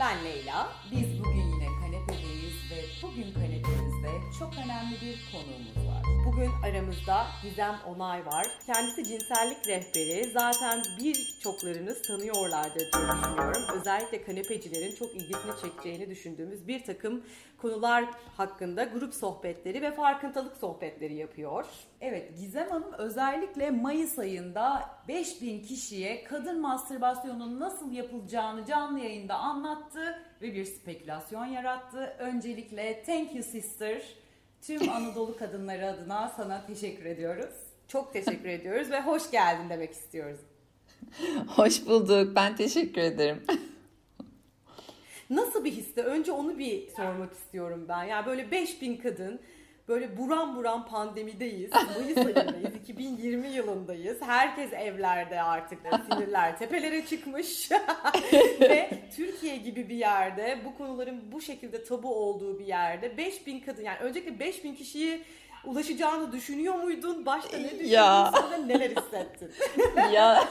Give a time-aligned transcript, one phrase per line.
[0.00, 0.68] ben Leyla.
[0.90, 6.02] Biz bugün yine kanepedeyiz ve bugün kanepemizde çok önemli bir konuğumuz var.
[6.26, 8.46] Bugün aramızda Gizem Onay var.
[8.66, 10.30] Kendisi cinsellik rehberi.
[10.30, 13.62] Zaten birçoklarınız tanıyorlardır diye düşünüyorum.
[13.80, 17.24] Özellikle kanepecilerin çok ilgisini çekeceğini düşündüğümüz bir takım
[17.58, 18.04] konular
[18.36, 21.66] hakkında grup sohbetleri ve farkındalık sohbetleri yapıyor.
[22.02, 30.22] Evet Gizem Hanım özellikle Mayıs ayında 5000 kişiye kadın mastürbasyonunun nasıl yapılacağını canlı yayında anlattı
[30.42, 32.16] ve bir spekülasyon yarattı.
[32.18, 34.02] Öncelikle thank you sister.
[34.62, 37.54] Tüm Anadolu kadınları adına sana teşekkür ediyoruz.
[37.88, 40.40] Çok teşekkür ediyoruz ve hoş geldin demek istiyoruz.
[41.48, 42.36] Hoş bulduk.
[42.36, 43.42] Ben teşekkür ederim.
[45.30, 46.02] Nasıl bir histi?
[46.02, 48.04] Önce onu bir sormak istiyorum ben.
[48.04, 49.40] Yani böyle 5000 kadın
[49.92, 51.70] böyle buram buram pandemideyiz.
[51.72, 52.74] Mayıs ayındayız.
[52.82, 54.22] 2020 yılındayız.
[54.22, 55.78] Herkes evlerde artık.
[56.10, 57.70] Sinirler tepelere çıkmış.
[58.60, 63.82] Ve Türkiye gibi bir yerde bu konuların bu şekilde tabu olduğu bir yerde 5000 kadın
[63.82, 65.22] yani öncelikle 5000 kişiyi
[65.64, 67.26] ulaşacağını düşünüyor muydun?
[67.26, 67.88] Başta ne düşündün?
[67.88, 68.32] Ya.
[68.36, 69.50] Sonra neler hissettin?
[70.12, 70.48] ya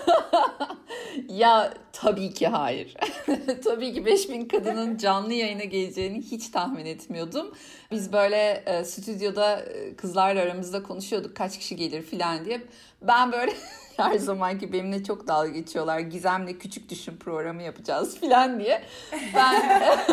[1.29, 2.93] ya tabii ki hayır.
[3.63, 7.53] tabii ki 5000 kadının canlı yayına geleceğini hiç tahmin etmiyordum.
[7.91, 12.61] Biz böyle e, stüdyoda e, kızlarla aramızda konuşuyorduk kaç kişi gelir filan diye.
[13.01, 13.53] Ben böyle
[13.97, 15.99] her zamanki benimle çok dalga geçiyorlar.
[15.99, 18.83] Gizem'le küçük düşün programı yapacağız filan diye.
[19.35, 19.63] Ben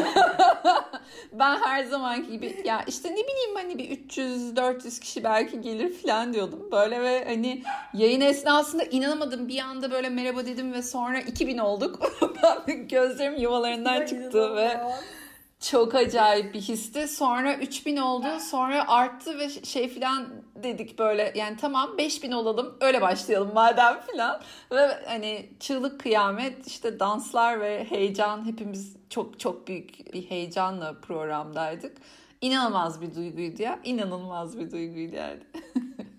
[1.32, 6.32] ben her zamanki gibi ya işte ne bileyim hani bir 300-400 kişi belki gelir filan
[6.32, 6.68] diyordum.
[6.72, 7.62] Böyle ve hani
[7.94, 9.48] yayın esnasında inanamadım.
[9.48, 12.12] Bir anda böyle merhaba dedim ve sonra 2000 olduk.
[12.42, 14.80] ben gözlerim yuvalarından çıktı ve
[15.60, 17.08] çok acayip bir histi.
[17.08, 18.26] Sonra 3000 oldu.
[18.50, 20.26] Sonra arttı ve şey filan
[20.62, 21.32] dedik böyle.
[21.36, 22.76] Yani tamam 5000 olalım.
[22.80, 24.40] Öyle başlayalım madem filan.
[24.72, 31.96] Ve hani çığlık kıyamet işte danslar ve heyecan hepimiz çok çok büyük bir heyecanla programdaydık.
[32.40, 33.80] İnanılmaz bir duyguydu ya.
[33.84, 35.40] İnanılmaz bir duyguydu yani.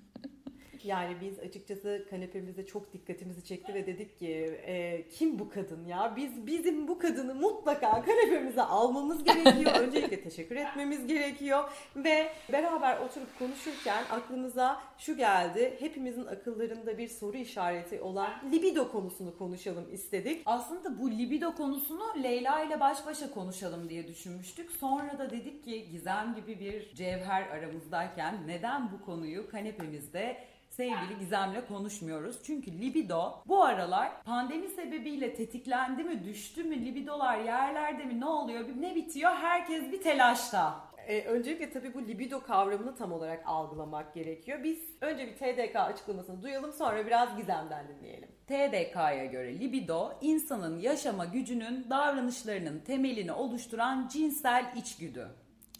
[0.85, 6.13] Yani biz açıkçası kanepemizde çok dikkatimizi çekti ve dedik ki e, kim bu kadın ya?
[6.15, 9.71] Biz bizim bu kadını mutlaka kanepemize almamız gerekiyor.
[9.79, 15.75] Öncelikle teşekkür etmemiz gerekiyor ve beraber oturup konuşurken aklımıza şu geldi.
[15.79, 20.41] Hepimizin akıllarında bir soru işareti olan libido konusunu konuşalım istedik.
[20.45, 24.71] Aslında bu libido konusunu Leyla ile baş başa konuşalım diye düşünmüştük.
[24.71, 30.37] Sonra da dedik ki Gizem gibi bir cevher aramızdayken neden bu konuyu kanepemizde
[30.79, 32.43] sevgili Gizem'le konuşmuyoruz.
[32.43, 38.65] Çünkü libido bu aralar pandemi sebebiyle tetiklendi mi, düştü mü, libidolar yerlerde mi, ne oluyor,
[38.79, 39.31] ne bitiyor?
[39.31, 40.89] Herkes bir telaşta.
[41.07, 44.63] Ee, öncelikle tabii bu libido kavramını tam olarak algılamak gerekiyor.
[44.63, 48.29] Biz önce bir TDK açıklamasını duyalım sonra biraz Gizem'den dinleyelim.
[48.47, 55.29] TDK'ya göre libido insanın yaşama gücünün davranışlarının temelini oluşturan cinsel içgüdü.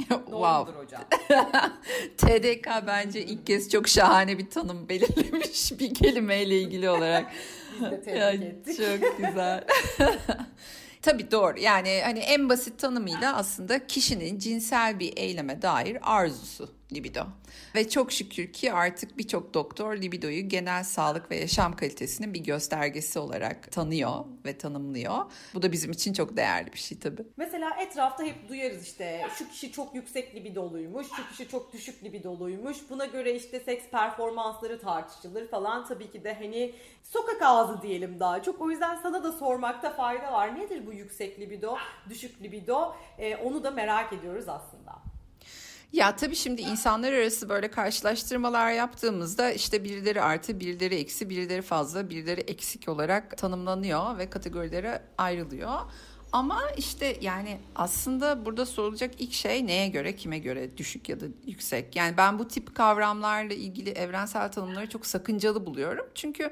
[0.10, 1.02] Doğrudur hocam.
[2.18, 7.32] TDK bence ilk kez çok şahane bir tanım belirlemiş bir kelimeyle ilgili olarak.
[7.76, 8.78] Biz de tebrik Ya, ettik.
[8.78, 9.64] Çok güzel.
[11.02, 11.59] Tabii doğru.
[11.59, 17.22] Yani hani en basit tanımıyla aslında kişinin cinsel bir eyleme dair arzusu libido.
[17.76, 23.20] Ve çok şükür ki artık birçok doktor libidoyu genel sağlık ve yaşam kalitesinin bir göstergesi
[23.20, 25.32] olarak tanıyor ve tanımlıyor.
[25.54, 27.24] Bu da bizim için çok değerli bir şey tabii.
[27.38, 32.78] Mesela etrafta hep duyarız işte şu kişi çok yüksek libidoluymuş, şu kişi çok düşük libidoluymuş.
[32.90, 35.86] Buna göre işte seks performansları tartışılır falan.
[35.86, 38.62] Tabii ki de hani sokak ağzı diyelim daha çok.
[38.62, 40.60] O yüzden sana da sormakta fayda var.
[40.60, 41.76] Nedir bu yüksek libido,
[42.10, 42.96] düşük libido?
[43.18, 45.09] Ee, onu da merak ediyoruz aslında.
[45.94, 52.10] Ya tabii şimdi insanlar arası böyle karşılaştırmalar yaptığımızda işte birileri artı, birileri eksi, birileri fazla,
[52.10, 55.80] birileri eksik olarak tanımlanıyor ve kategorilere ayrılıyor.
[56.32, 61.26] Ama işte yani aslında burada sorulacak ilk şey neye göre, kime göre düşük ya da
[61.46, 61.96] yüksek.
[61.96, 66.06] Yani ben bu tip kavramlarla ilgili evrensel tanımları çok sakıncalı buluyorum.
[66.16, 66.52] Çünkü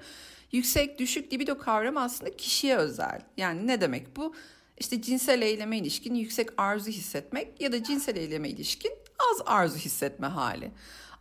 [0.51, 3.21] yüksek, düşük libido kavramı aslında kişiye özel.
[3.37, 4.35] Yani ne demek bu?
[4.77, 10.27] İşte cinsel eyleme ilişkin yüksek arzu hissetmek ya da cinsel eyleme ilişkin az arzu hissetme
[10.27, 10.71] hali.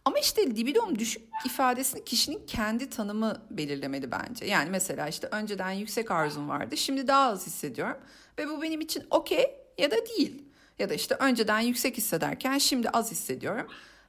[0.04, 4.44] Ama işte libidom düşük ifadesini kişinin kendi tanımı belirlemeli bence.
[4.44, 7.96] Yani mesela işte önceden yüksek arzum vardı, şimdi daha az hissediyorum
[8.38, 10.42] ve bu benim için okey ya da değil.
[10.78, 13.66] Ya da işte önceden yüksek hissederken şimdi az hissediyorum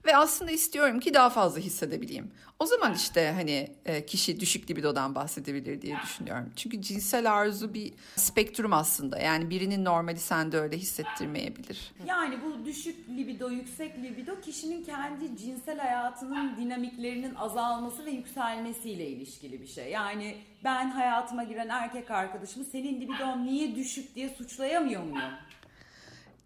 [0.07, 2.31] ve aslında istiyorum ki daha fazla hissedebileyim.
[2.59, 6.49] O zaman işte hani e, kişi düşük libidodan bahsedebilir diye düşünüyorum.
[6.55, 9.19] Çünkü cinsel arzu bir spektrum aslında.
[9.19, 11.91] Yani birinin normali sende öyle hissettirmeyebilir.
[12.05, 19.61] Yani bu düşük libido, yüksek libido kişinin kendi cinsel hayatının dinamiklerinin azalması ve yükselmesiyle ilişkili
[19.61, 19.91] bir şey.
[19.91, 25.31] Yani ben hayatıma giren erkek arkadaşımı senin libidon niye düşük diye suçlayamıyor muyum?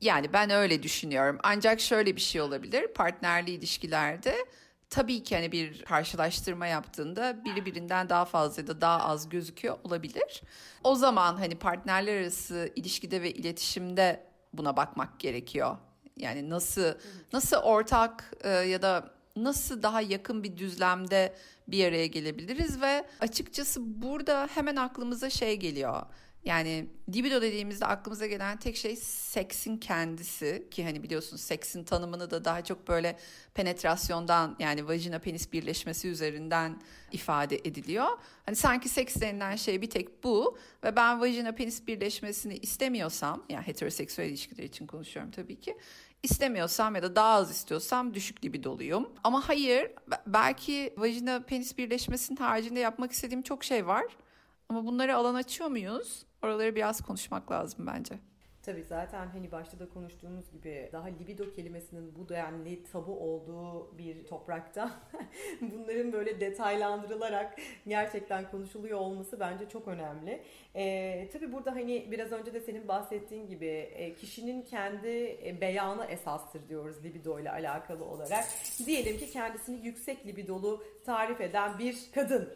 [0.01, 1.39] Yani ben öyle düşünüyorum.
[1.43, 2.87] Ancak şöyle bir şey olabilir.
[2.87, 4.35] Partnerli ilişkilerde
[4.89, 9.77] tabii ki hani bir karşılaştırma yaptığında biri birinden daha fazla ya da daha az gözüküyor
[9.83, 10.41] olabilir.
[10.83, 15.77] O zaman hani partnerler arası ilişkide ve iletişimde buna bakmak gerekiyor.
[16.17, 16.93] Yani nasıl
[17.33, 21.35] nasıl ortak e, ya da nasıl daha yakın bir düzlemde
[21.71, 26.05] bir araya gelebiliriz ve açıkçası burada hemen aklımıza şey geliyor.
[26.45, 32.45] Yani libido dediğimizde aklımıza gelen tek şey seksin kendisi ki hani biliyorsunuz seksin tanımını da
[32.45, 33.17] daha çok böyle
[33.53, 36.81] penetrasyondan yani vajina penis birleşmesi üzerinden
[37.11, 38.07] ifade ediliyor.
[38.45, 43.67] Hani sanki seks denilen şey bir tek bu ve ben vajina penis birleşmesini istemiyorsam yani
[43.67, 45.77] heteroseksüel ilişkiler için konuşuyorum tabii ki
[46.23, 49.09] istemiyorsam ya da daha az istiyorsam düşük libidoluyum.
[49.23, 49.91] Ama hayır
[50.27, 54.05] belki vajina penis birleşmesinin haricinde yapmak istediğim çok şey var.
[54.69, 56.25] Ama bunları alan açıyor muyuz?
[56.43, 58.19] Oraları biraz konuşmak lazım bence.
[58.63, 64.25] Tabii zaten hani başta da konuştuğumuz gibi daha libido kelimesinin bu denli tabu olduğu bir
[64.25, 64.91] toprakta
[65.61, 70.43] bunların böyle detaylandırılarak gerçekten konuşuluyor olması bence çok önemli.
[70.75, 76.05] Ee, tabii burada hani biraz önce de senin bahsettiğin gibi e, kişinin kendi e, beyanı
[76.05, 78.45] esastır diyoruz libido ile alakalı olarak.
[78.85, 82.49] Diyelim ki kendisini yüksek libidolu tarif eden bir kadın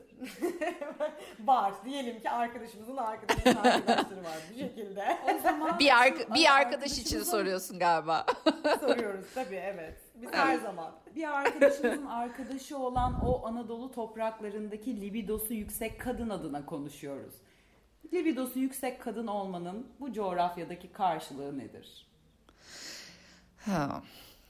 [1.40, 1.74] var.
[1.86, 5.18] Diyelim ki arkadaşımızın arkadaşının arkadaşları var bu şekilde.
[5.36, 8.26] O zaman bir, arka, bir arkadaş için soruyorsun galiba.
[8.80, 9.98] Soruyoruz tabii evet.
[10.16, 10.36] Biz evet.
[10.36, 10.92] her zaman.
[11.16, 17.34] Bir arkadaşımızın arkadaşı olan o Anadolu topraklarındaki libidosu yüksek kadın adına konuşuyoruz.
[18.14, 22.06] Libidosu yüksek kadın olmanın bu coğrafyadaki karşılığı nedir?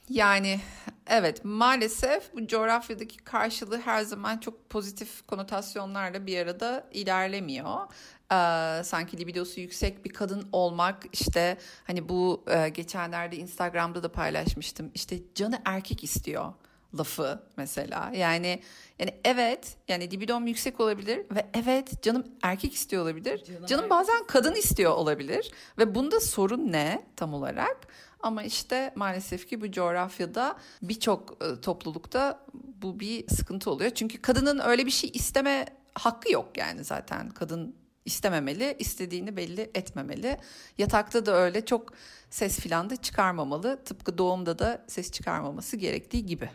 [0.09, 0.59] Yani
[1.07, 7.79] evet maalesef bu coğrafyadaki karşılığı her zaman çok pozitif konotasyonlarla bir arada ilerlemiyor.
[8.31, 14.91] Ee, sanki libidosu yüksek bir kadın olmak işte hani bu e, geçenlerde Instagram'da da paylaşmıştım
[14.93, 16.53] işte canı erkek istiyor
[16.97, 18.11] lafı mesela.
[18.15, 18.59] Yani
[18.99, 23.43] yani evet yani libidom yüksek olabilir ve evet canım erkek istiyor olabilir.
[23.45, 27.87] Canım, canım bazen kadın istiyor olabilir ve bunda sorun ne tam olarak?
[28.19, 33.89] Ama işte maalesef ki bu coğrafyada birçok e, toplulukta bu bir sıkıntı oluyor.
[33.89, 37.29] Çünkü kadının öyle bir şey isteme hakkı yok yani zaten.
[37.29, 37.75] Kadın
[38.05, 40.37] istememeli, istediğini belli etmemeli.
[40.77, 41.93] Yatakta da öyle çok
[42.29, 43.83] ses filan da çıkarmamalı.
[43.83, 46.49] Tıpkı doğumda da ses çıkarmaması gerektiği gibi.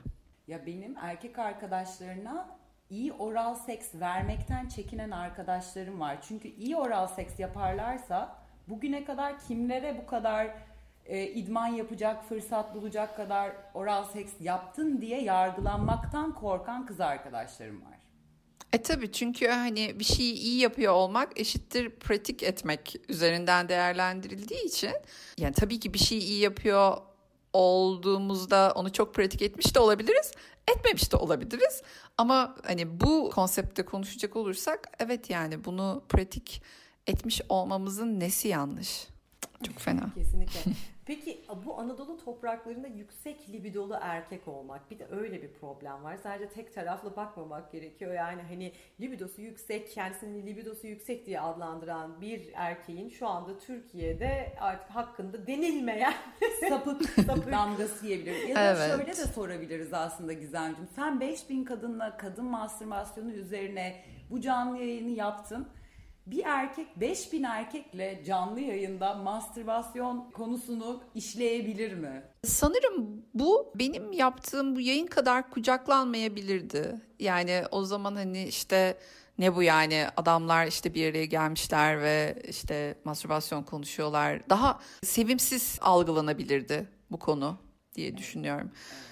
[0.50, 2.49] Ya benim erkek arkadaşlarına
[2.91, 6.19] iyi oral seks vermekten çekinen arkadaşlarım var.
[6.23, 8.38] Çünkü iyi oral seks yaparlarsa
[8.69, 10.50] bugüne kadar kimlere bu kadar
[11.06, 17.99] e, idman yapacak, fırsat bulacak kadar oral seks yaptın diye yargılanmaktan korkan kız arkadaşlarım var.
[18.73, 24.93] E tabi çünkü hani bir şeyi iyi yapıyor olmak eşittir pratik etmek üzerinden değerlendirildiği için
[25.38, 27.09] yani tabii ki bir şeyi iyi yapıyor
[27.52, 30.32] olduğumuzda onu çok pratik etmiş de olabiliriz,
[30.76, 31.82] etmemiş de olabiliriz.
[32.19, 36.62] Ama hani bu konsepte konuşacak olursak evet yani bunu pratik
[37.06, 39.06] etmiş olmamızın nesi yanlış?
[39.66, 40.10] Çok fena.
[40.14, 40.60] Kesinlikle.
[41.06, 46.16] Peki bu Anadolu topraklarında yüksek libidolu erkek olmak bir de öyle bir problem var.
[46.16, 48.14] Sadece tek taraflı bakmamak gerekiyor.
[48.14, 54.90] Yani hani libidosu yüksek, kendisini libidosu yüksek diye adlandıran bir erkeğin şu anda Türkiye'de artık
[54.90, 56.14] hakkında denilmeyen
[56.69, 57.52] sapık, sapık.
[57.52, 58.48] damgası yiyebilir.
[58.48, 58.96] Ya da evet.
[58.96, 60.88] şöyle de sorabiliriz aslında Gizemciğim.
[60.96, 65.69] Sen 5000 kadınla kadın mastürbasyonu üzerine bu canlı yayını yaptın
[66.27, 72.22] bir erkek 5000 erkekle canlı yayında mastürbasyon konusunu işleyebilir mi?
[72.44, 77.00] Sanırım bu benim yaptığım bu yayın kadar kucaklanmayabilirdi.
[77.19, 78.98] Yani o zaman hani işte
[79.39, 84.50] ne bu yani adamlar işte bir araya gelmişler ve işte mastürbasyon konuşuyorlar.
[84.50, 87.58] Daha sevimsiz algılanabilirdi bu konu
[87.94, 88.70] diye düşünüyorum.
[88.72, 89.09] Evet.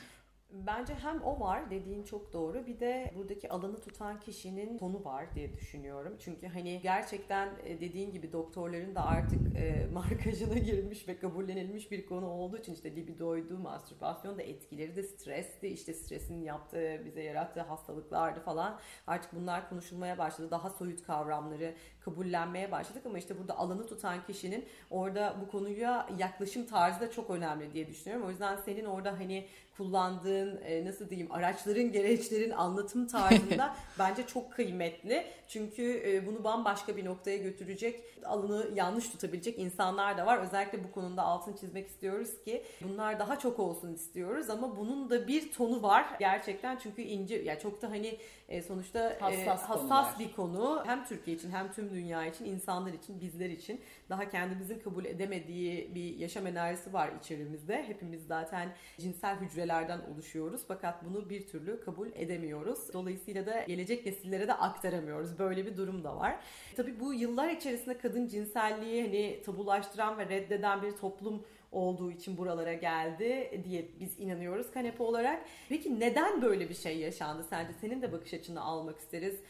[0.67, 5.35] Bence hem o var dediğin çok doğru bir de buradaki alanı tutan kişinin tonu var
[5.35, 6.17] diye düşünüyorum.
[6.19, 12.07] Çünkü hani gerçekten e, dediğin gibi doktorların da artık e, markajına girilmiş ve kabullenilmiş bir
[12.07, 17.61] konu olduğu için işte libidoydu, mastürbasyon da etkileri de stresti, işte stresin yaptığı, bize yarattığı
[17.61, 18.81] hastalıklardı falan.
[19.07, 20.51] Artık bunlar konuşulmaya başladı.
[20.51, 21.75] Daha soyut kavramları
[22.09, 27.31] kabullenmeye başladık ama işte burada alanı tutan kişinin orada bu konuya yaklaşım tarzı da çok
[27.31, 28.27] önemli diye düşünüyorum.
[28.27, 29.47] O yüzden senin orada hani
[29.77, 35.27] kullandığın e, nasıl diyeyim araçların gereçlerin anlatım tarzında bence çok kıymetli.
[35.49, 40.39] Çünkü e, bunu bambaşka bir noktaya götürecek, alını yanlış tutabilecek insanlar da var.
[40.39, 45.29] Özellikle bu konuda altın çizmek istiyoruz ki bunlar daha çok olsun istiyoruz ama bunun da
[45.29, 49.67] bir tonu var gerçekten çünkü ince ya yani çok da hani e, sonuçta hassas, e,
[49.67, 54.31] hassas bir konu hem Türkiye için hem tüm dünya için insanlar için bizler için daha
[54.31, 57.83] kendimizin kabul edemediği bir yaşam enerjisi var içerimizde.
[57.83, 62.93] Hepimiz zaten cinsel hücrelerden oluşuyoruz fakat bunu bir türlü kabul edemiyoruz.
[62.93, 65.39] Dolayısıyla da gelecek nesillere de aktaramıyoruz.
[65.39, 66.37] Böyle bir durum da var.
[66.77, 72.73] Tabii bu yıllar içerisinde kadın cinselliği hani tabulaştıran ve reddeden bir toplum olduğu için buralara
[72.73, 75.45] geldi diye biz inanıyoruz kanepe olarak.
[75.69, 77.73] Peki neden böyle bir şey yaşandı sence?
[77.81, 79.41] Senin de bakış açını almak isteriz.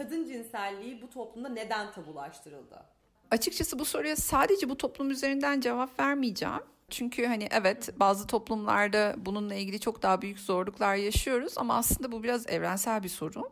[0.00, 2.82] Kadın cinselliği bu toplumda neden tabulaştırıldı?
[3.30, 6.62] Açıkçası bu soruya sadece bu toplum üzerinden cevap vermeyeceğim.
[6.90, 12.22] Çünkü hani evet bazı toplumlarda bununla ilgili çok daha büyük zorluklar yaşıyoruz ama aslında bu
[12.22, 13.48] biraz evrensel bir sorun.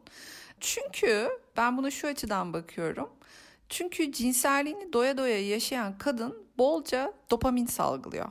[0.61, 3.11] Çünkü ben buna şu açıdan bakıyorum.
[3.69, 8.29] Çünkü cinselliğini doya doya yaşayan kadın bolca dopamin salgılıyor.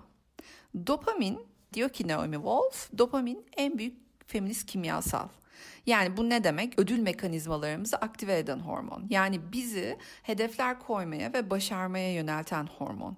[0.88, 1.40] Dopamin
[1.74, 3.98] diyor ki Naomi Wolf, dopamin en büyük
[4.28, 5.28] feminist kimyasal.
[5.86, 6.80] Yani bu ne demek?
[6.80, 9.08] Ödül mekanizmalarımızı aktive eden hormon.
[9.10, 13.18] Yani bizi hedefler koymaya ve başarmaya yönelten hormon.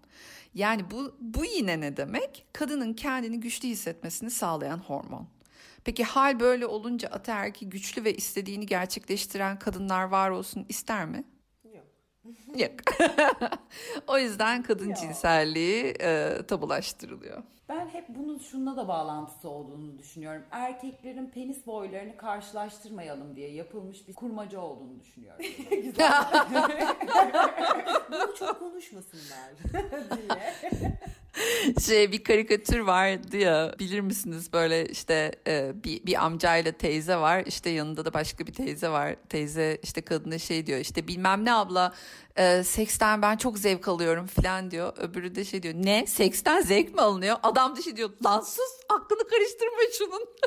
[0.53, 2.45] Yani bu, bu yine ne demek?
[2.53, 5.27] Kadının kendini güçlü hissetmesini sağlayan hormon.
[5.83, 11.23] Peki hal böyle olunca ataerki güçlü ve istediğini gerçekleştiren kadınlar var olsun ister mi?
[12.55, 12.71] Yok.
[14.07, 17.43] o yüzden kadın cinselliği e, tabulaştırılıyor.
[17.69, 20.43] Ben hep bunun şununla da bağlantısı olduğunu düşünüyorum.
[20.51, 25.45] Erkeklerin penis boylarını karşılaştırmayalım diye yapılmış bir kurmaca olduğunu düşünüyorum.
[25.83, 26.23] Güzel.
[28.11, 29.49] Bunu çok konuşmasınlar
[30.17, 30.99] diye.
[31.81, 37.43] şey bir karikatür vardı ya bilir misiniz böyle işte e, bir, bir amcayla teyze var
[37.45, 41.53] işte yanında da başka bir teyze var teyze işte kadına şey diyor işte bilmem ne
[41.53, 41.93] abla
[42.39, 46.95] e, seksten ben çok zevk alıyorum falan diyor öbürü de şey diyor ne seksten zevk
[46.95, 50.25] mi alınıyor adam dışı diyor lan sus aklını karıştırma şunun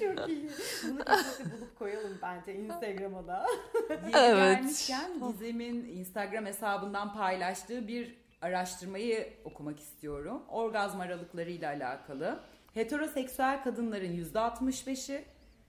[0.00, 0.50] Çok iyi.
[0.88, 3.46] Bunu kesinlikle bulup koyalım bence Instagram'a da.
[3.90, 4.56] Yeni evet.
[4.56, 10.42] gelmişken Gizem'in Instagram hesabından paylaştığı bir araştırmayı okumak istiyorum.
[10.48, 12.40] Orgazm aralıklarıyla alakalı.
[12.74, 15.24] Heteroseksüel kadınların %65'i,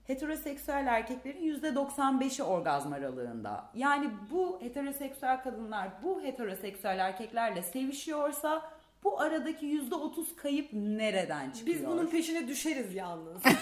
[0.07, 3.69] heteroseksüel erkeklerin %95'i orgazm aralığında.
[3.73, 8.71] Yani bu heteroseksüel kadınlar bu heteroseksüel erkeklerle sevişiyorsa
[9.03, 11.77] bu aradaki yüzde otuz kayıp nereden çıkıyor?
[11.77, 13.41] Biz bunun peşine düşeriz yalnız.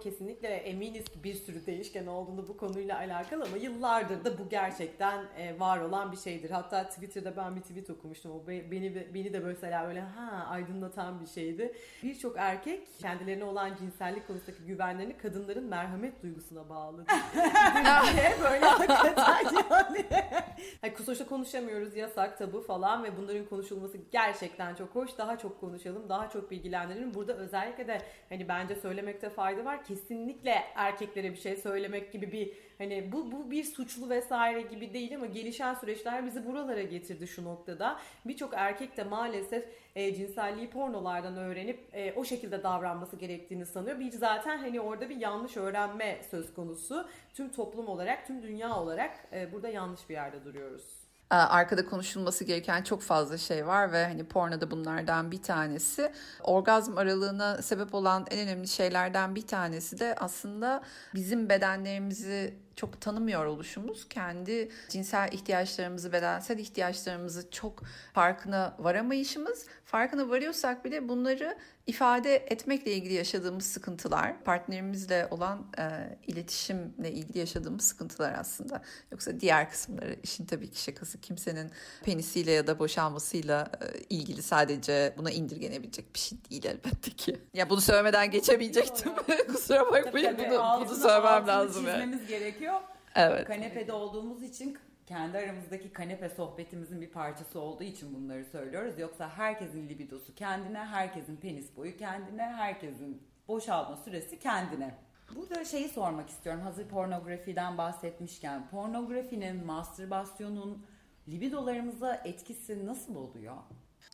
[0.00, 5.24] Kesinlikle eminiz ki bir sürü değişken olduğunu bu konuyla alakalı ama yıllardır da bu gerçekten
[5.38, 6.50] e, var olan bir şeydir.
[6.50, 8.32] Hatta Twitter'da ben bir tweet okumuştum.
[8.32, 11.72] O beni beni de mesela öyle ha aydınlatan bir şeydi.
[12.02, 17.04] Birçok erkek kendilerine olan cinsellik konusundaki güvenlerini kadınların merhamet duygusuna bağlı.
[18.42, 20.04] böyle hakikaten yani.
[20.82, 25.18] yani sonuçta konuşamıyoruz yasak tabu falan ve bunların konuşulması gerçekten çok hoş.
[25.18, 27.14] Daha çok konuşalım, daha çok bilgilendirelim.
[27.14, 32.52] Burada özellikle de hani bence söylemekte fayda var kesinlikle erkeklere bir şey söylemek gibi bir
[32.78, 37.44] hani bu bu bir suçlu vesaire gibi değil ama gelişen süreçler bizi buralara getirdi şu
[37.44, 38.00] noktada.
[38.24, 39.64] Birçok erkek de maalesef
[39.96, 44.00] e, cinselliği pornolardan öğrenip e, o şekilde davranması gerektiğini sanıyor.
[44.00, 47.08] Bir zaten hani orada bir yanlış öğrenme söz konusu.
[47.34, 50.97] Tüm toplum olarak, tüm dünya olarak e, burada yanlış bir yerde duruyoruz.
[51.32, 56.12] Ee, arkada konuşulması gereken çok fazla şey var ve hani porno da bunlardan bir tanesi.
[56.42, 60.82] Orgazm aralığına sebep olan en önemli şeylerden bir tanesi de aslında
[61.14, 67.82] bizim bedenlerimizi çok tanımıyor oluşumuz kendi cinsel ihtiyaçlarımızı, bedensel ihtiyaçlarımızı çok
[68.12, 69.66] farkına varamayışımız.
[69.84, 75.84] Farkına varıyorsak bile bunları ifade etmekle ilgili yaşadığımız sıkıntılar, partnerimizle olan e,
[76.26, 78.82] iletişimle ilgili yaşadığımız sıkıntılar aslında.
[79.12, 81.70] Yoksa diğer kısımları işin tabii ki şakası kimsenin
[82.04, 87.40] penisiyle ya da boşanmasıyla e, ilgili sadece buna indirgenebilecek bir şey değil elbette ki.
[87.54, 89.12] Ya bunu söylemeden geçemeyecektim.
[89.52, 91.84] Kusura bakmayın bunu, bunu söylemem lazım.
[91.84, 92.28] Çizmemiz yani.
[92.28, 92.67] gerekiyor.
[93.14, 93.46] Evet.
[93.46, 98.98] Kanepede olduğumuz için kendi aramızdaki kanepe sohbetimizin bir parçası olduğu için bunları söylüyoruz.
[98.98, 104.94] Yoksa herkesin libidosu kendine, herkesin penis boyu kendine, herkesin boşalma süresi kendine.
[105.36, 106.62] Burada şeyi sormak istiyorum.
[106.62, 110.86] Hazır pornografiden bahsetmişken pornografinin, mastürbasyonun
[111.28, 113.56] libidolarımıza etkisi nasıl oluyor?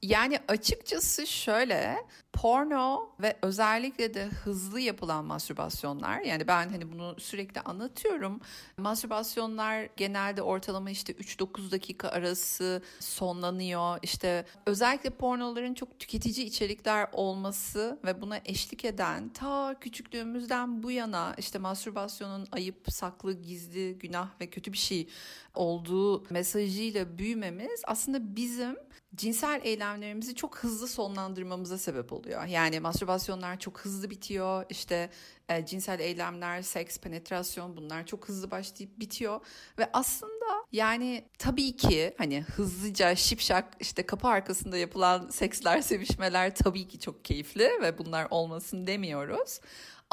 [0.03, 1.97] Yani açıkçası şöyle
[2.33, 8.41] porno ve özellikle de hızlı yapılan mastürbasyonlar yani ben hani bunu sürekli anlatıyorum.
[8.77, 13.99] Mastürbasyonlar genelde ortalama işte 3-9 dakika arası sonlanıyor.
[14.03, 21.35] İşte özellikle pornoların çok tüketici içerikler olması ve buna eşlik eden ta küçüklüğümüzden bu yana
[21.39, 25.09] işte mastürbasyonun ayıp, saklı, gizli, günah ve kötü bir şey
[25.55, 28.77] olduğu mesajıyla büyümemiz aslında bizim
[29.16, 32.44] cinsel eylemlerimizi çok hızlı sonlandırmamıza sebep oluyor.
[32.44, 34.64] Yani mastürbasyonlar çok hızlı bitiyor.
[34.71, 35.11] İşte
[35.49, 39.40] e, cinsel eylemler, seks, penetrasyon bunlar çok hızlı başlayıp bitiyor.
[39.78, 46.88] Ve aslında yani tabii ki hani hızlıca şipşak işte kapı arkasında yapılan seksler, sevişmeler tabii
[46.88, 49.61] ki çok keyifli ve bunlar olmasın demiyoruz.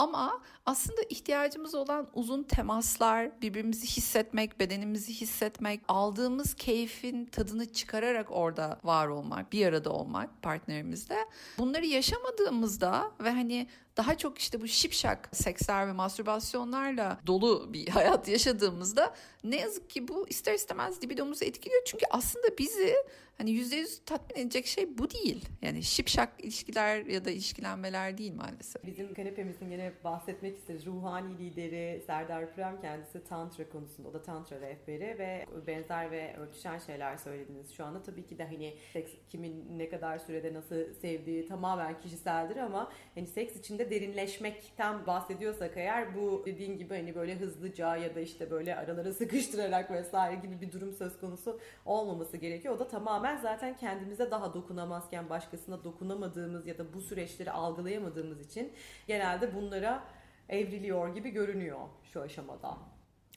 [0.01, 8.79] Ama aslında ihtiyacımız olan uzun temaslar, birbirimizi hissetmek, bedenimizi hissetmek, aldığımız keyfin tadını çıkararak orada
[8.83, 11.17] var olmak, bir arada olmak partnerimizle.
[11.57, 13.67] Bunları yaşamadığımızda ve hani
[13.97, 20.07] daha çok işte bu şipşak seksler ve mastürbasyonlarla dolu bir hayat yaşadığımızda ne yazık ki
[20.07, 21.81] bu ister istemez libidomuzu etkiliyor.
[21.85, 22.95] Çünkü aslında bizi
[23.37, 25.45] hani yüzde yüz tatmin edecek şey bu değil.
[25.61, 28.83] Yani şipşak ilişkiler ya da ilişkilenmeler değil maalesef.
[28.85, 30.85] Bizim kanepemizin yine bahsetmek isteriz.
[30.85, 34.09] Ruhani lideri Serdar Pürem kendisi tantra konusunda.
[34.09, 37.71] O da tantra rehberi ve benzer ve örtüşen şeyler söylediniz.
[37.71, 42.57] Şu anda tabii ki de hani seks kimin ne kadar sürede nasıl sevdiği tamamen kişiseldir
[42.57, 48.19] ama hani seks içinde derinleşmekten bahsediyorsak eğer bu dediğin gibi hani böyle hızlıca ya da
[48.19, 52.75] işte böyle aralara sıkıştırarak vesaire gibi bir durum söz konusu olmaması gerekiyor.
[52.75, 58.73] O da tamamen zaten kendimize daha dokunamazken başkasına dokunamadığımız ya da bu süreçleri algılayamadığımız için
[59.07, 60.03] genelde bunlara
[60.49, 62.77] evriliyor gibi görünüyor şu aşamada.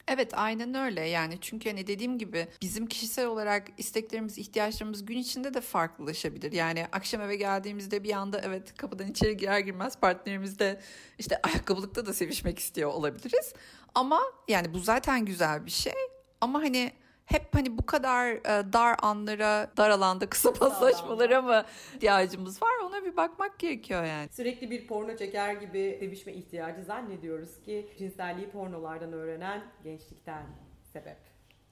[0.09, 5.55] Evet aynen öyle yani çünkü hani dediğim gibi bizim kişisel olarak isteklerimiz ihtiyaçlarımız gün içinde
[5.55, 6.53] de farklılaşabilir.
[6.53, 10.81] Yani akşam eve geldiğimizde bir anda evet kapıdan içeri girer girmez partnerimizde
[11.19, 13.53] işte ayakkabılıkta da sevişmek istiyor olabiliriz.
[13.95, 15.95] Ama yani bu zaten güzel bir şey
[16.41, 16.93] ama hani
[17.25, 22.74] hep hani bu kadar e, dar anlara, dar alanda kısa paslaşmalara mı ihtiyacımız var?
[23.05, 24.29] Ona bir bakmak gerekiyor yani.
[24.33, 30.47] Sürekli bir porno çeker gibi sevişme ihtiyacı zannediyoruz ki cinselliği pornolardan öğrenen gençlikten
[30.93, 31.17] sebep.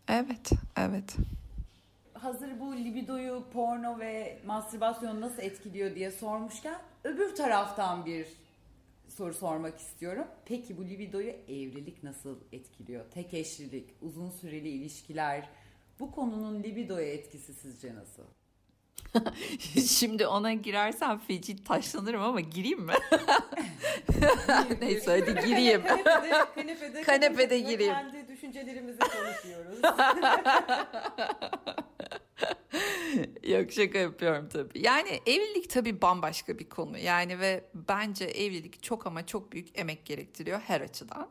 [0.09, 1.17] Evet, evet.
[2.15, 8.29] Hazır bu libidoyu porno ve mastürbasyon nasıl etkiliyor diye sormuşken öbür taraftan bir
[9.09, 10.27] soru sormak istiyorum.
[10.45, 13.05] Peki bu libidoyu evlilik nasıl etkiliyor?
[13.11, 15.49] Tek eşlilik, uzun süreli ilişkiler
[16.01, 18.42] bu konunun libidoya etkisi sizce nasıl?
[19.89, 22.93] Şimdi ona girersem feci taşlanırım ama gireyim mi?
[24.81, 25.83] Neyse hadi gireyim.
[25.83, 27.95] kanepede, kanepede, kanepede gireyim.
[27.95, 29.79] Kendi düşüncelerimizi konuşuyoruz.
[33.43, 34.81] Yok şaka yapıyorum tabii.
[34.83, 36.99] Yani evlilik tabii bambaşka bir konu.
[36.99, 41.29] Yani ve bence evlilik çok ama çok büyük emek gerektiriyor her açıdan.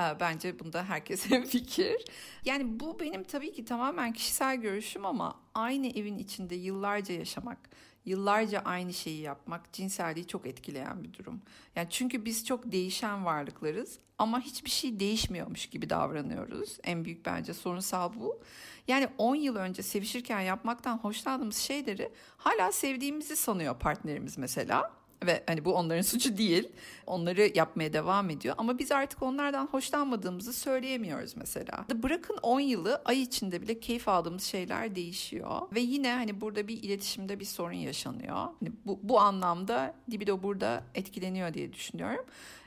[0.00, 2.04] Ee, bence bunda herkesin fikir.
[2.44, 7.58] Yani bu benim tabii ki tamamen kişisel görüşüm ama aynı evin içinde yıllarca yaşamak,
[8.04, 11.42] yıllarca aynı şeyi yapmak cinselliği çok etkileyen bir durum.
[11.76, 16.78] Yani çünkü biz çok değişen varlıklarız ama hiçbir şey değişmiyormuş gibi davranıyoruz.
[16.84, 18.40] En büyük bence sorunsal bu.
[18.88, 24.92] Yani 10 yıl önce sevişirken yapmaktan hoşlandığımız şeyleri hala sevdiğimizi sanıyor partnerimiz mesela
[25.26, 26.68] ve hani bu onların suçu değil.
[27.06, 31.84] Onları yapmaya devam ediyor ama biz artık onlardan hoşlanmadığımızı söyleyemiyoruz mesela.
[31.94, 36.82] Bırakın 10 yılı ay içinde bile keyif aldığımız şeyler değişiyor ve yine hani burada bir
[36.82, 38.36] iletişimde bir sorun yaşanıyor.
[38.36, 42.24] Hani bu, bu anlamda libido burada etkileniyor diye düşünüyorum.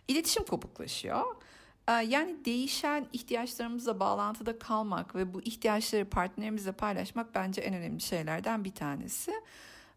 [0.07, 1.23] İletişim kopuklaşıyor.
[1.89, 8.63] Ee, yani değişen ihtiyaçlarımızla bağlantıda kalmak ve bu ihtiyaçları partnerimizle paylaşmak bence en önemli şeylerden
[8.63, 9.33] bir tanesi.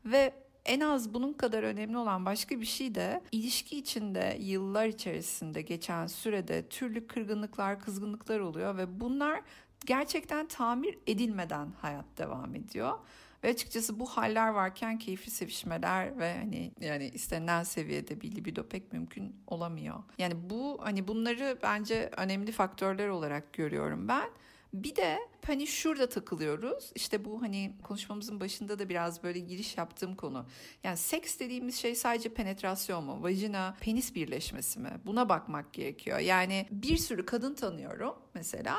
[0.05, 5.63] Ve en az bunun kadar önemli olan başka bir şey de ilişki içinde yıllar içerisinde
[5.63, 9.41] geçen sürede türlü kırgınlıklar, kızgınlıklar oluyor ve bunlar
[9.87, 12.99] gerçekten tamir edilmeden hayat devam ediyor.
[13.45, 18.93] Ve açıkçası bu haller varken keyifli sevişmeler ve hani yani istenilen seviyede bir libido pek
[18.93, 20.03] mümkün olamıyor.
[20.19, 24.31] Yani bu hani bunları bence önemli faktörler olarak görüyorum ben.
[24.75, 26.93] Bir de hani şurada takılıyoruz.
[26.95, 30.47] İşte bu hani konuşmamızın başında da biraz böyle giriş yaptığım konu.
[30.85, 33.23] Yani seks dediğimiz şey sadece penetrasyon mu?
[33.23, 34.91] Vajina penis birleşmesi mi?
[35.07, 36.19] Buna bakmak gerekiyor.
[36.19, 38.77] Yani bir sürü kadın tanıyorum mesela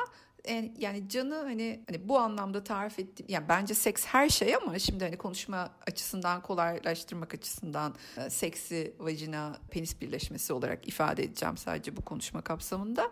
[0.78, 5.04] yani canı hani hani bu anlamda tarif ettiğim yani bence seks her şey ama şimdi
[5.04, 12.02] hani konuşma açısından kolaylaştırmak açısından e, seksi vajina penis birleşmesi olarak ifade edeceğim sadece bu
[12.06, 13.12] konuşma kapsamında.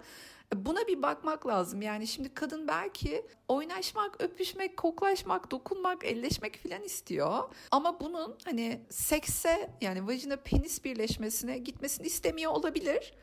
[0.56, 1.82] Buna bir bakmak lazım.
[1.82, 7.44] Yani şimdi kadın belki oynaşmak, öpüşmek, koklaşmak, dokunmak, elleşmek filan istiyor.
[7.72, 13.14] Ama bunun hani sekse yani vajina penis birleşmesine gitmesini istemiyor olabilir.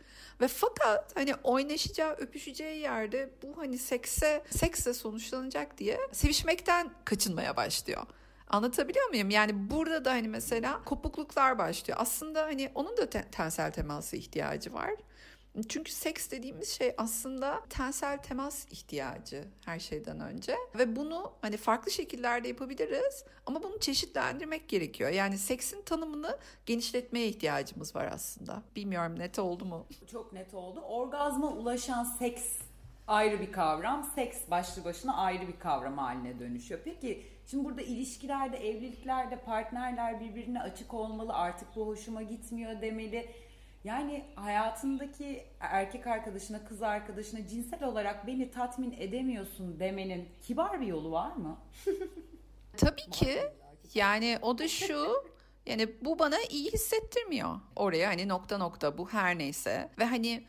[0.40, 8.06] Ve fakat hani oynaşacağı, öpüşeceği yerde bu hani sekse, sekse sonuçlanacak diye sevişmekten kaçınmaya başlıyor.
[8.50, 9.30] Anlatabiliyor muyum?
[9.30, 11.98] Yani burada da hani mesela kopukluklar başlıyor.
[12.00, 14.90] Aslında hani onun da te- tensel teması ihtiyacı var.
[15.68, 21.90] Çünkü seks dediğimiz şey aslında tensel temas ihtiyacı her şeyden önce ve bunu hani farklı
[21.90, 25.10] şekillerde yapabiliriz ama bunu çeşitlendirmek gerekiyor.
[25.10, 28.62] Yani seksin tanımını genişletmeye ihtiyacımız var aslında.
[28.76, 29.86] Bilmiyorum net oldu mu?
[30.10, 30.80] Çok net oldu.
[30.80, 32.44] Orgazma ulaşan seks
[33.06, 34.10] ayrı bir kavram.
[34.14, 36.80] Seks başlı başına ayrı bir kavram haline dönüşüyor.
[36.84, 41.32] Peki şimdi burada ilişkilerde, evliliklerde partnerler birbirine açık olmalı.
[41.32, 43.30] Artık bu hoşuma gitmiyor demeli
[43.88, 51.12] yani hayatındaki erkek arkadaşına, kız arkadaşına cinsel olarak beni tatmin edemiyorsun demenin kibar bir yolu
[51.12, 51.58] var mı?
[52.76, 53.38] Tabii ki.
[53.94, 55.24] Yani o da şu.
[55.66, 57.60] Yani bu bana iyi hissettirmiyor.
[57.76, 59.90] Oraya hani nokta nokta bu her neyse.
[59.98, 60.44] Ve hani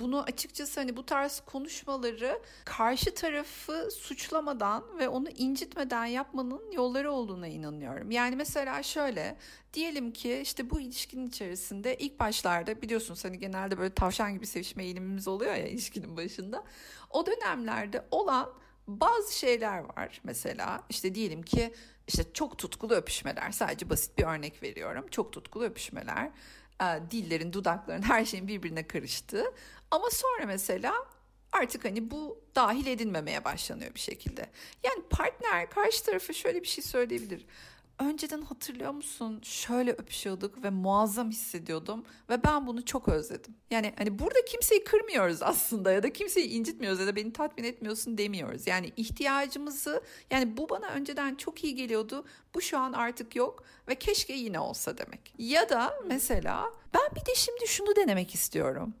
[0.00, 7.46] bunu açıkçası hani bu tarz konuşmaları karşı tarafı suçlamadan ve onu incitmeden yapmanın yolları olduğuna
[7.46, 8.10] inanıyorum.
[8.10, 9.36] Yani mesela şöyle
[9.74, 14.84] diyelim ki işte bu ilişkinin içerisinde ilk başlarda biliyorsunuz hani genelde böyle tavşan gibi sevişme
[14.84, 16.64] eğilimimiz oluyor ya ilişkinin başında.
[17.10, 18.52] O dönemlerde olan
[18.86, 21.74] bazı şeyler var mesela işte diyelim ki
[22.08, 26.30] işte çok tutkulu öpüşmeler sadece basit bir örnek veriyorum çok tutkulu öpüşmeler
[26.80, 29.44] e, dillerin, dudakların, her şeyin birbirine karıştı.
[29.90, 30.94] Ama sonra mesela
[31.52, 34.46] artık hani bu dahil edilmemeye başlanıyor bir şekilde.
[34.84, 37.46] Yani partner karşı tarafa şöyle bir şey söyleyebilir
[38.00, 39.40] önceden hatırlıyor musun?
[39.42, 43.54] Şöyle öpüşüyorduk ve muazzam hissediyordum ve ben bunu çok özledim.
[43.70, 48.18] Yani hani burada kimseyi kırmıyoruz aslında ya da kimseyi incitmiyoruz ya da beni tatmin etmiyorsun
[48.18, 48.66] demiyoruz.
[48.66, 52.24] Yani ihtiyacımızı yani bu bana önceden çok iyi geliyordu.
[52.54, 55.34] Bu şu an artık yok ve keşke yine olsa demek.
[55.38, 58.94] Ya da mesela ben bir de şimdi şunu denemek istiyorum.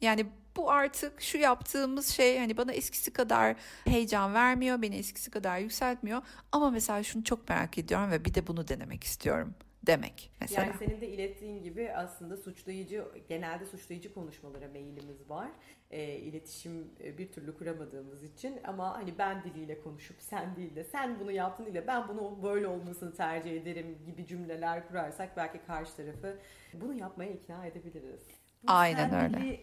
[0.00, 5.58] Yani bu artık şu yaptığımız şey hani bana eskisi kadar heyecan vermiyor, beni eskisi kadar
[5.58, 6.22] yükseltmiyor.
[6.52, 9.54] Ama mesela şunu çok merak ediyorum ve bir de bunu denemek istiyorum
[9.86, 10.66] demek mesela.
[10.66, 15.48] Yani senin de ilettiğin gibi aslında suçlayıcı, genelde suçlayıcı konuşmalara meyilimiz var.
[15.90, 21.20] E, iletişim bir türlü kuramadığımız için ama hani ben diliyle konuşup sen değil de sen
[21.20, 26.38] bunu yaptın ile ben bunu böyle olmasını tercih ederim gibi cümleler kurarsak belki karşı tarafı
[26.72, 28.43] bunu yapmaya ikna edebiliriz.
[28.66, 29.36] Aynen sen öyle.
[29.36, 29.60] Dili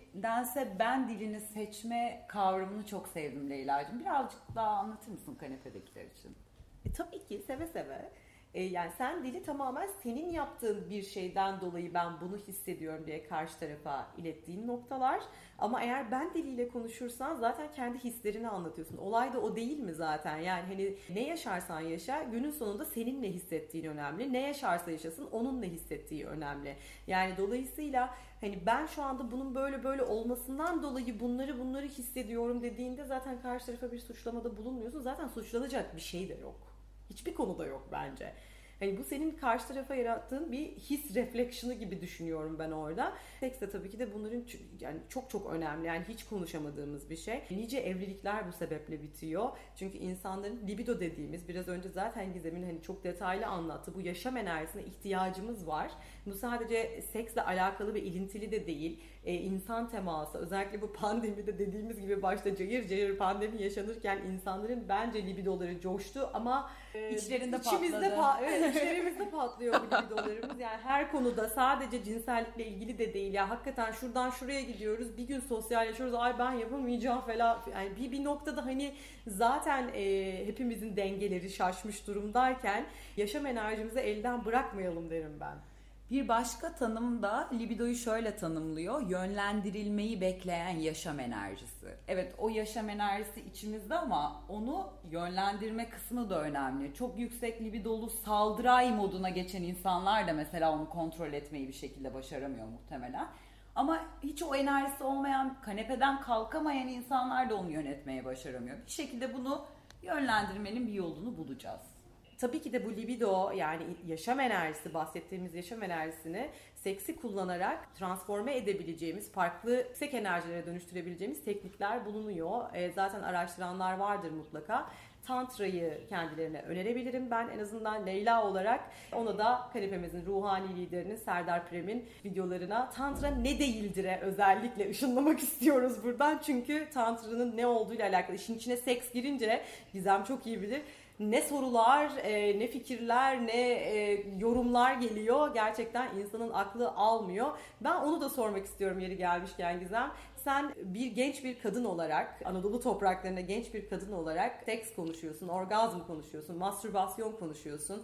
[0.79, 3.99] ben dilini seçme kavramını çok sevdim Leyla'cığım.
[3.99, 6.37] Birazcık daha anlatır mısın kanepedekiler için?
[6.85, 8.11] E, tabii ki seve seve.
[8.53, 13.59] E, yani sen dili tamamen senin yaptığın bir şeyden dolayı ben bunu hissediyorum diye karşı
[13.59, 15.21] tarafa ilettiğin noktalar.
[15.59, 18.97] Ama eğer ben diliyle konuşursan zaten kendi hislerini anlatıyorsun.
[18.97, 20.37] Olay da o değil mi zaten?
[20.37, 24.33] Yani hani ne yaşarsan yaşa günün sonunda senin ne hissettiğin önemli.
[24.33, 26.75] Ne yaşarsa yaşasın onun ne hissettiği önemli.
[27.07, 33.03] Yani dolayısıyla hani ben şu anda bunun böyle böyle olmasından dolayı bunları bunları hissediyorum dediğinde
[33.05, 35.01] zaten karşı tarafa bir suçlamada bulunmuyorsun.
[35.01, 36.70] Zaten suçlanacak bir şey de yok.
[37.11, 38.33] Hiçbir konuda yok bence.
[38.81, 43.13] Hani bu senin karşı tarafa yarattığın bir his refleksiyonu gibi düşünüyorum ben orada.
[43.39, 44.43] Seks de tabii ki de bunların
[44.79, 45.87] yani çok çok önemli.
[45.87, 47.41] Yani hiç konuşamadığımız bir şey.
[47.51, 49.49] Nice evlilikler bu sebeple bitiyor.
[49.75, 53.93] Çünkü insanların libido dediğimiz biraz önce zaten Gizem'in hani çok detaylı anlattı.
[53.95, 55.91] Bu yaşam enerjisine ihtiyacımız var.
[56.25, 59.03] Bu sadece seksle alakalı ve ilintili de değil.
[59.25, 65.25] Ee, insan teması özellikle bu pandemide dediğimiz gibi başta cayır cayır pandemi yaşanırken insanların bence
[65.27, 68.15] libidoları coştu ama e, içlerinde içimizde patladı.
[68.15, 70.59] Pa- evet, içlerimizde patlıyor bu libidolarımız.
[70.59, 73.33] Yani her konuda sadece cinsellikle ilgili de değil.
[73.33, 75.17] Ya hakikaten şuradan şuraya gidiyoruz.
[75.17, 76.15] Bir gün sosyalleşiyoruz.
[76.15, 77.59] Ay ben yapamayacağım falan.
[77.73, 78.93] Yani bir, bir noktada hani
[79.27, 82.85] zaten e, hepimizin dengeleri şaşmış durumdayken
[83.17, 85.70] yaşam enerjimizi elden bırakmayalım derim ben.
[86.11, 89.09] Bir başka tanım da libidoyu şöyle tanımlıyor.
[89.09, 91.87] Yönlendirilmeyi bekleyen yaşam enerjisi.
[92.07, 96.93] Evet o yaşam enerjisi içimizde ama onu yönlendirme kısmı da önemli.
[96.93, 102.67] Çok yüksek libidolu saldıray moduna geçen insanlar da mesela onu kontrol etmeyi bir şekilde başaramıyor
[102.67, 103.27] muhtemelen.
[103.75, 108.77] Ama hiç o enerjisi olmayan, kanepeden kalkamayan insanlar da onu yönetmeye başaramıyor.
[108.85, 109.65] Bir şekilde bunu
[110.01, 112.00] yönlendirmenin bir yolunu bulacağız.
[112.41, 119.31] Tabii ki de bu libido yani yaşam enerjisi bahsettiğimiz yaşam enerjisini seksi kullanarak transforme edebileceğimiz,
[119.31, 122.75] farklı yüksek enerjilere dönüştürebileceğimiz teknikler bulunuyor.
[122.75, 124.89] E, zaten araştıranlar vardır mutlaka.
[125.27, 128.81] Tantra'yı kendilerine önerebilirim ben en azından Leyla olarak.
[129.13, 136.39] Ona da kanepemizin ruhani liderinin Serdar Prem'in videolarına Tantra ne değildir'e özellikle ışınlamak istiyoruz buradan.
[136.45, 140.81] Çünkü Tantra'nın ne olduğuyla alakalı işin içine seks girince Gizem çok iyi bilir
[141.21, 145.53] ne sorular, e, ne fikirler, ne e, yorumlar geliyor.
[145.53, 147.57] Gerçekten insanın aklı almıyor.
[147.81, 150.11] Ben onu da sormak istiyorum yeri gelmişken Gizem.
[150.35, 155.99] Sen bir genç bir kadın olarak, Anadolu topraklarında genç bir kadın olarak seks konuşuyorsun, orgazm
[156.07, 158.03] konuşuyorsun, mastürbasyon konuşuyorsun.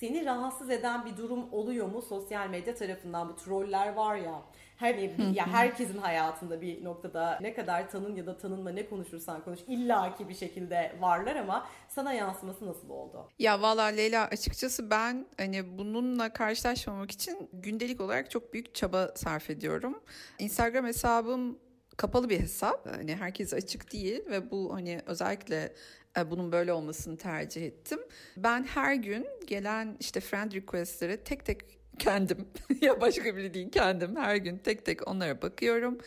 [0.00, 3.28] Seni rahatsız eden bir durum oluyor mu sosyal medya tarafından?
[3.28, 4.42] Bu troller var ya
[4.80, 4.94] her
[5.34, 10.28] ya herkesin hayatında bir noktada ne kadar tanın ya da tanınma ne konuşursan konuş illaki
[10.28, 13.28] bir şekilde varlar ama sana yansıması nasıl oldu?
[13.38, 19.50] Ya valla Leyla açıkçası ben hani bununla karşılaşmamak için gündelik olarak çok büyük çaba sarf
[19.50, 20.02] ediyorum.
[20.38, 21.58] Instagram hesabım
[21.96, 22.86] kapalı bir hesap.
[22.86, 25.72] Hani herkes açık değil ve bu hani özellikle
[26.16, 27.98] e, bunun böyle olmasını tercih ettim.
[28.36, 32.48] Ben her gün gelen işte friend request'lere tek tek kendim.
[32.80, 34.16] Ya başka biri değil kendim.
[34.16, 35.98] Her gün tek tek onlara bakıyorum.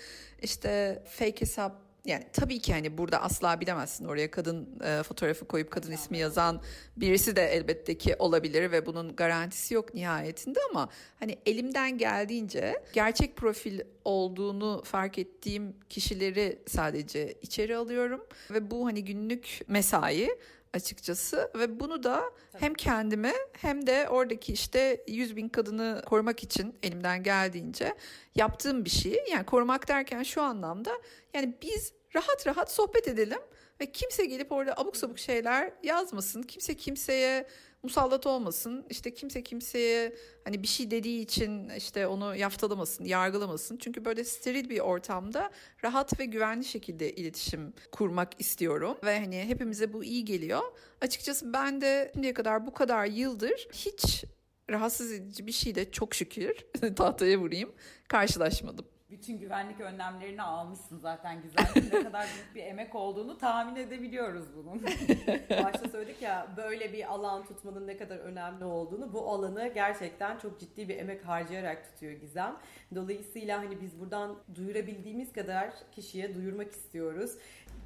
[0.42, 4.06] İşte fake hesap yani tabii ki hani burada asla bilemezsin.
[4.06, 6.62] Oraya kadın e, fotoğrafı koyup kadın ismi yazan
[6.98, 13.36] birisi de elbette ki olabilir ve bunun garantisi yok nihayetinde ama hani elimden geldiğince gerçek
[13.36, 20.30] profil olduğunu fark ettiğim kişileri sadece içeri alıyorum ve bu hani günlük mesai
[20.74, 22.24] açıkçası ve bunu da
[22.58, 27.96] hem kendime hem de oradaki işte 100 bin kadını korumak için elimden geldiğince
[28.36, 29.24] yaptığım bir şey.
[29.32, 30.92] Yani korumak derken şu anlamda
[31.34, 33.40] yani biz rahat rahat sohbet edelim
[33.82, 36.42] ve kimse gelip orada abuk sabuk şeyler yazmasın.
[36.42, 37.48] Kimse kimseye
[37.84, 38.86] musallat olmasın.
[38.90, 43.78] İşte kimse kimseye hani bir şey dediği için işte onu yaftalamasın, yargılamasın.
[43.78, 45.52] Çünkü böyle steril bir ortamda
[45.84, 50.62] rahat ve güvenli şekilde iletişim kurmak istiyorum ve hani hepimize bu iyi geliyor.
[51.02, 54.26] Açıkçası ben de şimdiye kadar bu kadar yıldır hiç
[54.70, 57.74] rahatsız edici bir şeyle çok şükür tahtaya vurayım
[58.08, 61.66] karşılaşmadım bütün güvenlik önlemlerini almışsın zaten güzel.
[61.94, 64.84] ne kadar büyük bir emek olduğunu tahmin edebiliyoruz bunun.
[65.64, 69.14] Başta söyledik ya böyle bir alan tutmanın ne kadar önemli olduğunu.
[69.14, 72.58] Bu alanı gerçekten çok ciddi bir emek harcayarak tutuyor Gizem.
[72.96, 77.38] Dolayısıyla hani biz buradan duyurabildiğimiz kadar kişiye duyurmak istiyoruz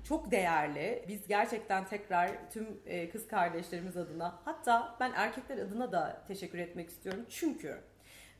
[0.07, 1.05] çok değerli.
[1.07, 6.89] Biz gerçekten tekrar tüm e, kız kardeşlerimiz adına hatta ben erkekler adına da teşekkür etmek
[6.89, 7.25] istiyorum.
[7.29, 7.77] Çünkü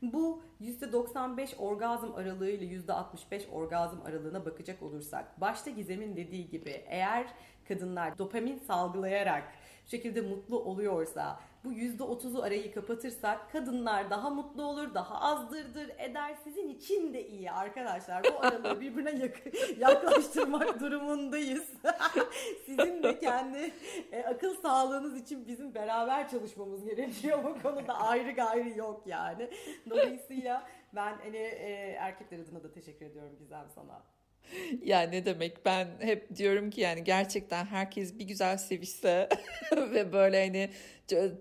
[0.01, 7.27] bu %95 orgazm aralığı ile %65 orgazm aralığına bakacak olursak başta Gizem'in dediği gibi eğer
[7.67, 9.43] kadınlar dopamin salgılayarak
[9.85, 16.35] şekilde mutlu oluyorsa bu %30'u arayı kapatırsak kadınlar daha mutlu olur, daha azdırdır eder.
[16.43, 18.23] Sizin için de iyi arkadaşlar.
[18.23, 19.31] Bu aralığı birbirine
[19.77, 21.69] yaklaştırmak durumundayız.
[22.65, 23.71] Sizin de kendi
[24.11, 27.43] e, akıl sağlığınız için bizim beraber çalışmamız gerekiyor.
[27.43, 29.49] Bu konuda ayrı gayrı yok yani.
[29.89, 34.16] Dolayısıyla ben hani e, erkekler adına da teşekkür ediyorum Gizem sana.
[34.83, 39.29] ya ne demek ben hep diyorum ki yani gerçekten herkes bir güzel sevişse
[39.75, 40.69] ve böyle hani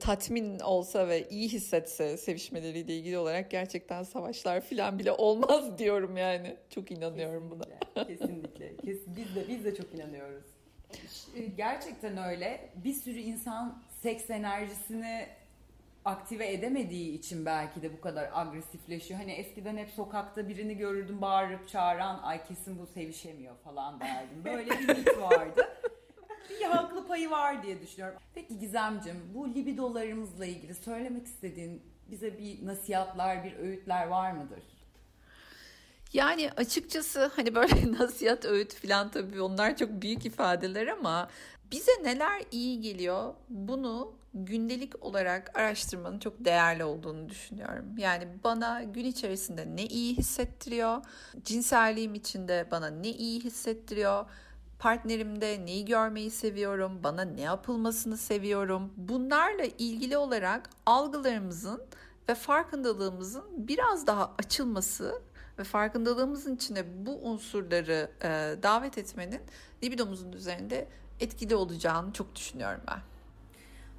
[0.01, 6.57] tatmin olsa ve iyi hissetse sevişmeleriyle ilgili olarak gerçekten savaşlar falan bile olmaz diyorum yani.
[6.71, 8.07] Çok inanıyorum kesinlikle, buna.
[8.07, 8.77] kesinlikle.
[8.77, 10.45] Kes, biz de biz de çok inanıyoruz.
[11.57, 12.71] Gerçekten öyle.
[12.85, 15.27] Bir sürü insan seks enerjisini
[16.07, 19.21] aktive edemediği için belki de bu kadar agresifleşiyor.
[19.21, 24.45] Hani eskiden hep sokakta birini görürdüm bağırıp çağıran ay kesin bu sevişemiyor falan derdim.
[24.45, 25.69] Böyle bir mit vardı.
[26.51, 28.19] bir haklı payı var diye düşünüyorum.
[28.35, 34.63] Peki Gizemcim bu libidolarımızla ilgili söylemek istediğin bize bir nasihatlar, bir öğütler var mıdır?
[36.13, 41.29] Yani açıkçası hani böyle nasihat, öğüt falan tabii onlar çok büyük ifadeler ama
[41.73, 47.99] bize neler iyi geliyor bunu gündelik olarak araştırmanın çok değerli olduğunu düşünüyorum.
[47.99, 51.03] Yani bana gün içerisinde ne iyi hissettiriyor,
[51.45, 54.25] cinselliğim içinde bana ne iyi hissettiriyor,
[54.79, 58.93] partnerimde neyi görmeyi seviyorum, bana ne yapılmasını seviyorum.
[58.97, 61.83] Bunlarla ilgili olarak algılarımızın
[62.29, 65.23] ve farkındalığımızın biraz daha açılması
[65.59, 68.29] ve farkındalığımızın içine bu unsurları e,
[68.63, 69.41] davet etmenin
[69.85, 70.89] libidomuzun üzerinde
[71.21, 73.16] etkili olacağını çok düşünüyorum ben.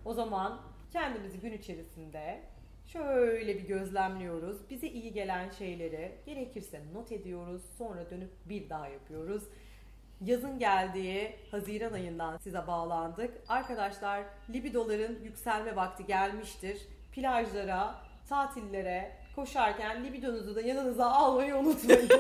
[0.08, 0.60] O zaman
[0.93, 2.41] kendimizi gün içerisinde
[2.86, 4.70] şöyle bir gözlemliyoruz.
[4.70, 7.62] Bize iyi gelen şeyleri gerekirse not ediyoruz.
[7.78, 9.43] Sonra dönüp bir daha yapıyoruz.
[10.22, 13.34] Yazın geldiği Haziran ayından size bağlandık.
[13.48, 16.82] Arkadaşlar libidoların yükselme vakti gelmiştir.
[17.12, 17.96] Plajlara,
[18.30, 22.10] tatillere, koşarken libidonuzu da yanınıza almayı unutmayın.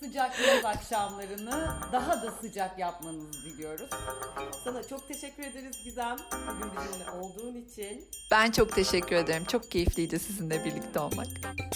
[0.00, 3.90] Sıcak yaz akşamlarını daha da sıcak yapmanızı diliyoruz.
[4.64, 6.16] Sana çok teşekkür ederiz Gizem.
[6.32, 8.04] Bugün bizimle olduğun için.
[8.30, 9.44] Ben çok teşekkür ederim.
[9.44, 11.26] Çok keyifliydi sizinle birlikte olmak.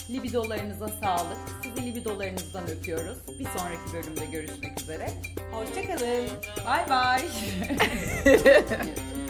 [0.09, 1.37] Libidolarınıza sağlık.
[1.63, 3.17] Sizi libidolarınızdan öpüyoruz.
[3.39, 5.09] Bir sonraki bölümde görüşmek üzere.
[5.51, 6.29] Hoşçakalın.
[6.65, 7.21] Bay bay.